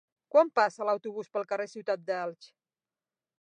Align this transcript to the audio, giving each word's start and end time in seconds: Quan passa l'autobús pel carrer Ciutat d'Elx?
Quan 0.35 0.47
passa 0.59 0.87
l'autobús 0.89 1.29
pel 1.35 1.45
carrer 1.51 1.69
Ciutat 1.75 2.09
d'Elx? 2.09 2.49